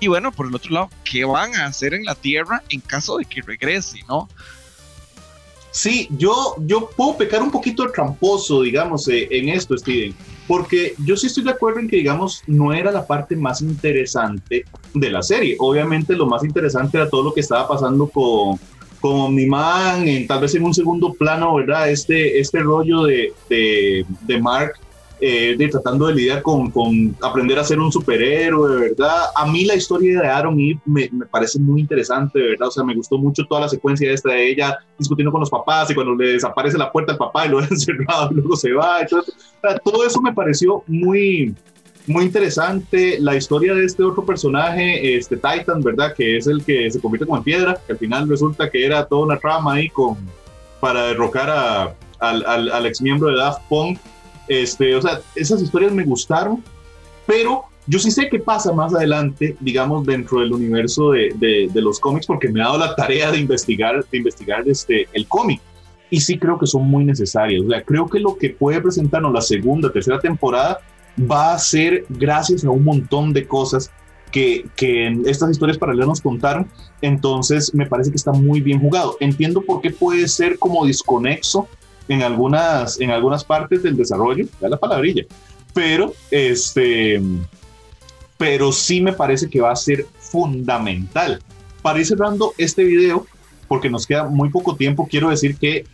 Y 0.00 0.08
bueno, 0.08 0.32
por 0.32 0.46
el 0.46 0.54
otro 0.54 0.72
lado, 0.72 0.90
¿qué 1.04 1.24
van 1.24 1.54
a 1.54 1.66
hacer 1.66 1.92
en 1.92 2.04
la 2.04 2.14
Tierra 2.14 2.62
en 2.70 2.80
caso 2.80 3.18
de 3.18 3.26
que 3.26 3.42
regrese, 3.42 4.00
no? 4.08 4.28
Sí, 5.72 6.08
yo, 6.16 6.56
yo 6.60 6.90
puedo 6.96 7.16
pecar 7.16 7.42
un 7.42 7.50
poquito 7.50 7.84
de 7.84 7.92
tramposo, 7.92 8.62
digamos, 8.62 9.06
eh, 9.08 9.28
en 9.30 9.50
esto, 9.50 9.76
Steven, 9.76 10.14
porque 10.48 10.94
yo 11.04 11.16
sí 11.16 11.28
estoy 11.28 11.44
de 11.44 11.50
acuerdo 11.50 11.78
en 11.78 11.88
que, 11.88 11.96
digamos, 11.96 12.42
no 12.46 12.72
era 12.72 12.90
la 12.90 13.06
parte 13.06 13.36
más 13.36 13.60
interesante 13.60 14.64
de 14.94 15.10
la 15.10 15.22
serie. 15.22 15.54
Obviamente 15.60 16.16
lo 16.16 16.26
más 16.26 16.42
interesante 16.42 16.96
era 16.96 17.08
todo 17.08 17.22
lo 17.22 17.34
que 17.34 17.40
estaba 17.40 17.68
pasando 17.68 18.08
con, 18.08 18.58
con 19.00 19.12
Omniman, 19.12 20.06
en, 20.06 20.26
tal 20.26 20.40
vez 20.40 20.54
en 20.54 20.64
un 20.64 20.74
segundo 20.74 21.12
plano, 21.14 21.54
¿verdad? 21.54 21.90
Este, 21.90 22.38
este 22.38 22.60
rollo 22.60 23.04
de, 23.04 23.32
de, 23.48 24.04
de 24.22 24.40
Mark 24.40 24.74
eh, 25.22 25.68
tratando 25.70 26.06
de 26.06 26.14
lidiar 26.14 26.42
con, 26.42 26.70
con, 26.70 27.14
aprender 27.20 27.58
a 27.58 27.64
ser 27.64 27.78
un 27.78 27.92
superhéroe, 27.92 28.80
¿verdad? 28.80 29.24
A 29.36 29.46
mí 29.46 29.64
la 29.64 29.74
historia 29.74 30.20
de 30.20 30.26
Aaron 30.26 30.58
Eve 30.58 30.80
me, 30.86 31.10
me, 31.12 31.26
parece 31.26 31.58
muy 31.58 31.82
interesante, 31.82 32.40
¿verdad? 32.40 32.68
O 32.68 32.70
sea, 32.70 32.84
me 32.84 32.94
gustó 32.94 33.18
mucho 33.18 33.44
toda 33.44 33.62
la 33.62 33.68
secuencia 33.68 34.10
esta 34.10 34.30
de 34.30 34.50
ella 34.50 34.78
discutiendo 34.98 35.30
con 35.30 35.40
los 35.40 35.50
papás 35.50 35.90
y 35.90 35.94
cuando 35.94 36.14
le 36.14 36.32
desaparece 36.32 36.78
la 36.78 36.90
puerta 36.90 37.12
al 37.12 37.18
papá 37.18 37.46
y 37.46 37.50
lo 37.50 37.58
deja 37.60 37.74
encerrado 37.74 38.30
y 38.30 38.34
luego 38.34 38.56
se 38.56 38.72
va. 38.72 39.02
Entonces, 39.02 39.34
todo 39.84 40.06
eso 40.06 40.20
me 40.22 40.32
pareció 40.32 40.82
muy, 40.86 41.54
muy 42.10 42.24
interesante 42.24 43.18
la 43.20 43.36
historia 43.36 43.74
de 43.74 43.84
este 43.84 44.02
otro 44.02 44.24
personaje, 44.24 45.16
este 45.16 45.36
Titan, 45.36 45.80
¿verdad? 45.80 46.14
Que 46.14 46.36
es 46.36 46.46
el 46.46 46.64
que 46.64 46.90
se 46.90 47.00
convierte 47.00 47.26
como 47.26 47.38
en 47.38 47.44
piedra, 47.44 47.80
que 47.86 47.92
al 47.92 47.98
final 47.98 48.28
resulta 48.28 48.68
que 48.68 48.84
era 48.84 49.06
toda 49.06 49.26
una 49.26 49.38
trama 49.38 49.74
ahí 49.74 49.88
con, 49.88 50.16
para 50.80 51.04
derrocar 51.04 51.48
a, 51.48 51.94
al, 52.18 52.44
al, 52.46 52.70
al, 52.70 52.86
ex 52.86 53.00
miembro 53.00 53.28
de 53.28 53.36
Daft 53.36 53.62
Punk. 53.68 53.98
Este, 54.48 54.94
o 54.96 55.02
sea, 55.02 55.20
esas 55.36 55.62
historias 55.62 55.92
me 55.92 56.04
gustaron, 56.04 56.62
pero 57.26 57.64
yo 57.86 57.98
sí 57.98 58.10
sé 58.10 58.28
qué 58.28 58.38
pasa 58.38 58.72
más 58.72 58.94
adelante, 58.94 59.56
digamos, 59.60 60.04
dentro 60.04 60.40
del 60.40 60.52
universo 60.52 61.12
de, 61.12 61.32
de, 61.36 61.68
de 61.72 61.82
los 61.82 62.00
cómics, 62.00 62.26
porque 62.26 62.48
me 62.48 62.60
ha 62.60 62.66
dado 62.66 62.78
la 62.78 62.94
tarea 62.96 63.30
de 63.30 63.38
investigar, 63.38 64.04
de 64.04 64.18
investigar 64.18 64.68
este, 64.68 65.08
el 65.12 65.26
cómic. 65.28 65.60
Y 66.10 66.20
sí 66.20 66.38
creo 66.38 66.58
que 66.58 66.66
son 66.66 66.82
muy 66.90 67.04
necesarias. 67.04 67.62
O 67.64 67.70
sea, 67.70 67.82
creo 67.82 68.08
que 68.08 68.18
lo 68.18 68.36
que 68.36 68.50
puede 68.50 68.80
presentarnos 68.80 69.32
la 69.32 69.40
segunda, 69.40 69.92
tercera 69.92 70.18
temporada 70.18 70.80
va 71.18 71.54
a 71.54 71.58
ser 71.58 72.04
gracias 72.08 72.64
a 72.64 72.70
un 72.70 72.84
montón 72.84 73.32
de 73.32 73.46
cosas 73.46 73.90
que, 74.30 74.66
que 74.76 75.08
estas 75.26 75.50
historias 75.50 75.78
paralelas 75.78 76.08
nos 76.08 76.20
contaron. 76.20 76.68
Entonces, 77.02 77.74
me 77.74 77.86
parece 77.86 78.10
que 78.10 78.16
está 78.16 78.32
muy 78.32 78.60
bien 78.60 78.80
jugado. 78.80 79.16
Entiendo 79.20 79.62
por 79.62 79.80
qué 79.80 79.90
puede 79.90 80.28
ser 80.28 80.58
como 80.58 80.86
desconexo 80.86 81.68
en 82.08 82.22
algunas, 82.22 83.00
en 83.00 83.10
algunas 83.10 83.44
partes 83.44 83.82
del 83.82 83.96
desarrollo, 83.96 84.44
ya 84.60 84.68
la 84.68 84.76
palabrilla, 84.76 85.24
pero 85.72 86.12
este, 86.30 87.22
pero 88.36 88.72
sí 88.72 89.00
me 89.00 89.12
parece 89.12 89.48
que 89.48 89.60
va 89.60 89.70
a 89.70 89.76
ser 89.76 90.06
fundamental. 90.18 91.40
Para 91.82 92.00
ir 92.00 92.06
cerrando 92.06 92.52
este 92.58 92.82
video, 92.82 93.26
porque 93.68 93.88
nos 93.88 94.06
queda 94.06 94.24
muy 94.24 94.50
poco 94.50 94.74
tiempo, 94.74 95.06
quiero 95.08 95.30
decir 95.30 95.56
que 95.56 95.86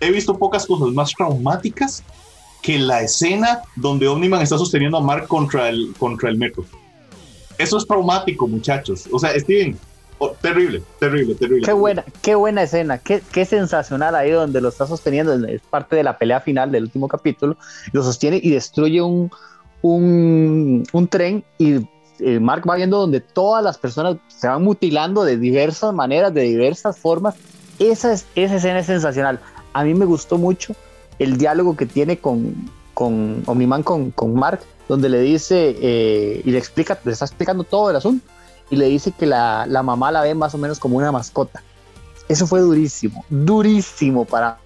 he 0.00 0.10
visto 0.10 0.36
pocas 0.36 0.66
cosas 0.66 0.92
más 0.92 1.12
traumáticas 1.16 2.04
que 2.62 2.78
la 2.78 3.02
escena 3.02 3.62
donde 3.74 4.08
Omniman 4.08 4.40
está 4.40 4.56
sosteniendo 4.56 4.96
a 4.96 5.00
Mark 5.00 5.26
contra 5.26 5.68
el, 5.68 5.92
contra 5.98 6.30
el 6.30 6.38
metro. 6.38 6.64
Eso 7.58 7.76
es 7.76 7.86
traumático, 7.86 8.46
muchachos. 8.46 9.08
O 9.12 9.18
sea, 9.18 9.38
Steven, 9.38 9.76
oh, 10.18 10.30
terrible, 10.40 10.82
terrible, 10.98 11.34
terrible. 11.34 11.66
Qué 11.66 11.72
buena, 11.72 12.04
qué 12.22 12.34
buena 12.36 12.62
escena, 12.62 12.98
qué, 12.98 13.20
qué, 13.32 13.44
sensacional 13.44 14.14
ahí 14.14 14.30
donde 14.30 14.60
lo 14.60 14.68
está 14.68 14.86
sosteniendo. 14.86 15.34
Es 15.46 15.60
parte 15.62 15.96
de 15.96 16.04
la 16.04 16.16
pelea 16.16 16.40
final 16.40 16.70
del 16.70 16.84
último 16.84 17.08
capítulo. 17.08 17.56
Lo 17.92 18.02
sostiene 18.02 18.40
y 18.42 18.50
destruye 18.50 19.02
un, 19.02 19.30
un, 19.82 20.84
un 20.92 21.08
tren 21.08 21.44
y 21.58 21.86
eh, 22.20 22.38
Mark 22.38 22.62
va 22.68 22.76
viendo 22.76 22.98
donde 22.98 23.20
todas 23.20 23.64
las 23.64 23.76
personas 23.76 24.16
se 24.28 24.46
van 24.46 24.62
mutilando 24.62 25.24
de 25.24 25.36
diversas 25.36 25.92
maneras, 25.92 26.32
de 26.32 26.42
diversas 26.42 26.96
formas. 26.96 27.34
Esa, 27.80 28.12
es, 28.12 28.26
esa 28.36 28.56
escena 28.56 28.78
es 28.78 28.86
sensacional. 28.86 29.40
A 29.72 29.82
mí 29.82 29.94
me 29.94 30.04
gustó 30.04 30.38
mucho 30.38 30.76
el 31.22 31.38
diálogo 31.38 31.76
que 31.76 31.86
tiene 31.86 32.18
con, 32.18 32.68
con 32.94 33.42
Omniman, 33.46 33.82
con, 33.82 34.10
con 34.10 34.34
Mark, 34.34 34.60
donde 34.88 35.08
le 35.08 35.20
dice 35.20 35.76
eh, 35.80 36.42
y 36.44 36.50
le 36.50 36.58
explica, 36.58 36.98
le 37.04 37.12
está 37.12 37.24
explicando 37.24 37.62
todo 37.62 37.90
el 37.90 37.96
asunto 37.96 38.26
y 38.70 38.76
le 38.76 38.86
dice 38.86 39.12
que 39.12 39.26
la, 39.26 39.64
la, 39.66 39.82
mamá 39.82 40.10
la 40.10 40.22
ve 40.22 40.34
más 40.34 40.54
o 40.54 40.58
menos 40.58 40.78
como 40.78 40.96
una 40.96 41.12
mascota. 41.12 41.62
eso 42.28 42.46
fue 42.46 42.60
durísimo, 42.60 43.24
durísimo 43.28 44.24
para, 44.24 44.58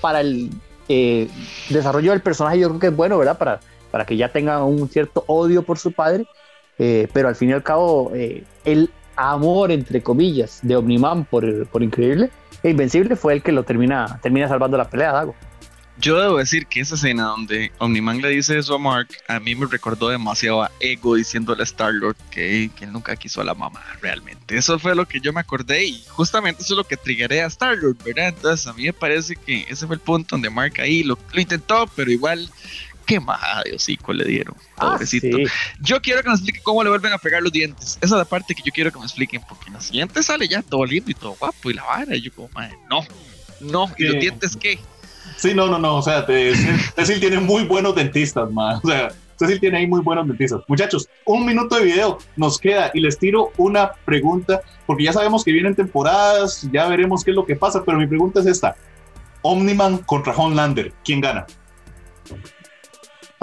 para 0.00 0.20
el 0.20 0.50
eh, 0.88 1.28
desarrollo 1.68 2.12
del 2.12 2.22
personaje. 2.22 2.58
Yo 2.58 2.68
creo 2.68 2.80
que 2.80 2.86
es 2.86 2.96
bueno, 2.96 3.18
¿verdad? 3.18 3.36
Para, 3.36 3.60
para 3.90 4.06
que 4.06 4.16
ya 4.16 4.32
tenga 4.32 4.64
un 4.64 4.88
cierto 4.88 5.24
odio 5.26 5.62
por 5.62 5.78
su 5.78 5.92
padre, 5.92 6.26
eh, 6.78 7.08
pero 7.12 7.28
al 7.28 7.36
fin 7.36 7.50
y 7.50 7.52
al 7.52 7.62
cabo, 7.62 8.10
eh, 8.14 8.44
el 8.64 8.90
amor, 9.16 9.70
entre 9.70 10.02
comillas, 10.02 10.60
de 10.62 10.76
Omniman 10.76 11.24
por, 11.26 11.66
por 11.66 11.82
Increíble 11.82 12.30
Invencible 12.62 13.16
fue 13.16 13.34
el 13.34 13.42
que 13.42 13.52
lo 13.52 13.64
termina, 13.64 14.18
termina 14.22 14.48
salvando 14.48 14.76
la 14.76 14.88
pelea, 14.88 15.12
Dago. 15.12 15.34
Yo 15.98 16.18
debo 16.20 16.38
decir 16.38 16.66
que 16.66 16.80
esa 16.80 16.94
escena 16.94 17.24
donde 17.24 17.70
Omniman 17.78 18.22
le 18.22 18.30
dice 18.30 18.58
eso 18.58 18.74
a 18.74 18.78
Mark, 18.78 19.08
a 19.28 19.38
mí 19.38 19.54
me 19.54 19.66
recordó 19.66 20.08
demasiado 20.08 20.62
a 20.62 20.70
Ego 20.80 21.16
diciéndole 21.16 21.62
a 21.62 21.64
Star-Lord 21.64 22.16
que, 22.30 22.70
que, 22.74 22.86
él 22.86 22.92
nunca 22.92 23.14
quiso 23.14 23.40
a 23.42 23.44
la 23.44 23.54
mamá, 23.54 23.84
realmente. 24.00 24.56
Eso 24.56 24.78
fue 24.78 24.96
lo 24.96 25.06
que 25.06 25.20
yo 25.20 25.32
me 25.32 25.40
acordé 25.40 25.84
y 25.84 26.02
justamente 26.08 26.62
eso 26.62 26.72
es 26.72 26.78
lo 26.78 26.84
que 26.84 26.96
triggeré 26.96 27.42
a 27.42 27.46
Star-Lord, 27.46 27.98
¿verdad? 28.04 28.28
Entonces 28.28 28.66
a 28.66 28.72
mí 28.72 28.84
me 28.84 28.92
parece 28.92 29.36
que 29.36 29.66
ese 29.68 29.86
fue 29.86 29.96
el 29.96 30.00
punto 30.00 30.34
donde 30.34 30.48
Mark 30.48 30.80
ahí 30.80 31.02
lo, 31.02 31.18
lo 31.32 31.40
intentó, 31.40 31.86
pero 31.94 32.10
igual 32.10 32.50
qué 33.06 33.20
majada 33.20 33.62
de 33.64 33.74
hocico 33.74 34.12
le 34.12 34.24
dieron. 34.24 34.54
Ah, 34.76 34.92
pobrecito. 34.92 35.36
Yo 35.80 36.00
quiero 36.00 36.22
que 36.22 36.28
nos 36.28 36.40
explique 36.40 36.60
cómo 36.62 36.82
le 36.82 36.90
vuelven 36.90 37.12
a 37.12 37.18
pegar 37.18 37.42
los 37.42 37.52
dientes. 37.52 37.98
Esa 38.00 38.14
es 38.14 38.18
la 38.18 38.24
parte 38.24 38.54
que 38.54 38.62
yo 38.64 38.72
quiero 38.72 38.90
que 38.92 38.98
me 38.98 39.04
expliquen, 39.04 39.42
porque 39.48 39.66
en 39.68 39.74
la 39.74 39.80
siguiente 39.80 40.22
sale 40.22 40.48
ya 40.48 40.62
todo 40.62 40.84
lindo 40.84 41.10
y 41.10 41.14
todo 41.14 41.36
guapo 41.38 41.70
y 41.70 41.74
la 41.74 41.84
vara. 41.84 42.16
Y 42.16 42.22
yo, 42.22 42.32
como, 42.32 42.48
madre, 42.54 42.76
no, 42.90 43.04
no. 43.60 43.90
¿Y 43.98 44.04
los 44.04 44.20
dientes 44.20 44.56
qué? 44.56 44.78
Sí, 45.36 45.54
no, 45.54 45.66
no, 45.66 45.78
no. 45.78 45.96
O 45.96 46.02
sea, 46.02 46.26
Cecil 46.26 47.20
tiene 47.20 47.40
muy 47.40 47.64
buenos 47.64 47.94
dentistas, 47.94 48.50
man. 48.50 48.80
O 48.82 48.88
sea, 48.88 49.08
Cecil 49.36 49.60
tiene 49.60 49.78
ahí 49.78 49.86
muy 49.86 50.00
buenos 50.00 50.26
dentistas. 50.26 50.60
Muchachos, 50.68 51.08
un 51.24 51.44
minuto 51.44 51.76
de 51.76 51.84
video 51.84 52.18
nos 52.36 52.58
queda 52.58 52.90
y 52.94 53.00
les 53.00 53.18
tiro 53.18 53.52
una 53.56 53.92
pregunta, 54.04 54.62
porque 54.86 55.04
ya 55.04 55.12
sabemos 55.12 55.44
que 55.44 55.52
vienen 55.52 55.74
temporadas, 55.74 56.68
ya 56.72 56.86
veremos 56.86 57.24
qué 57.24 57.30
es 57.30 57.36
lo 57.36 57.46
que 57.46 57.56
pasa, 57.56 57.82
pero 57.84 57.98
mi 57.98 58.06
pregunta 58.06 58.40
es 58.40 58.46
esta. 58.46 58.76
Omniman 59.42 59.98
contra 59.98 60.32
Homelander, 60.32 60.92
¿quién 61.04 61.20
gana? 61.20 61.46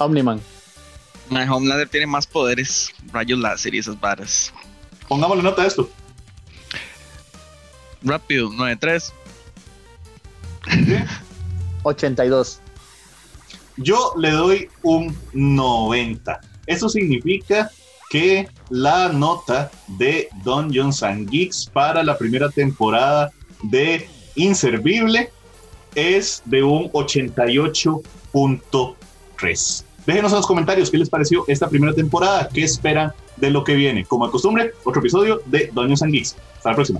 Omniman. 0.06 0.42
My 1.30 1.48
Homelander 1.48 1.88
tiene 1.88 2.08
más 2.08 2.26
poderes, 2.26 2.90
rayos 3.12 3.38
láser 3.40 3.76
y 3.76 3.80
esas 3.80 4.00
varas. 4.00 4.52
Pongámosle 5.08 5.44
nota 5.44 5.64
a 5.64 5.68
esto. 5.68 5.90
Rápido, 8.02 8.50
9-3. 8.50 9.12
82. 11.84 12.62
Yo 13.78 14.14
le 14.18 14.32
doy 14.32 14.70
un 14.84 15.16
90. 15.34 16.42
Eso 16.66 16.90
significa 16.90 17.72
que 18.10 18.50
la 18.70 19.10
nota 19.10 19.70
de 19.88 20.30
Dungeons 20.44 21.04
and 21.04 21.30
Geeks 21.30 21.70
para 21.72 22.04
la 22.04 22.18
primera 22.18 22.50
temporada 22.50 23.32
de 23.64 24.10
Inservible 24.36 25.32
es 25.96 26.42
de 26.46 26.64
un 26.64 26.90
88.3. 26.92 29.84
Déjenos 30.10 30.32
en 30.32 30.38
los 30.38 30.48
comentarios 30.48 30.90
qué 30.90 30.98
les 30.98 31.08
pareció 31.08 31.44
esta 31.48 31.70
primera 31.70 31.94
temporada, 31.94 32.50
qué 32.52 32.64
esperan 32.64 33.14
de 33.38 33.52
lo 33.52 33.64
que 33.64 33.76
viene. 33.76 34.06
Como 34.06 34.26
de 34.26 34.32
costumbre, 34.32 34.72
otro 34.84 35.02
episodio 35.02 35.40
de 35.46 35.70
Dungeons 35.72 36.02
and 36.02 36.12
Geeks. 36.12 36.36
Hasta 36.58 36.70
la 36.70 36.76
próxima. 36.76 37.00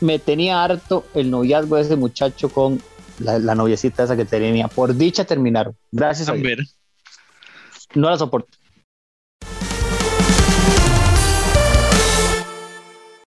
Me 0.00 0.18
tenía 0.18 0.64
harto 0.64 1.06
el 1.14 1.30
noviazgo 1.30 1.76
de 1.76 1.82
ese 1.82 1.94
muchacho 1.94 2.48
con 2.48 2.82
la, 3.20 3.54
noviecita 3.54 4.02
esa 4.02 4.16
que 4.16 4.24
tenía. 4.24 4.66
Por 4.66 4.96
dicha 4.96 5.24
terminaron. 5.26 5.76
Gracias 5.92 6.28
a, 6.28 6.32
a 6.32 6.36
No 7.94 8.10
la 8.10 8.18
soporto. 8.18 8.48